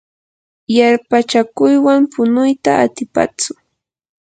[0.75, 3.51] yarpachakuywan punuyta atipatsu.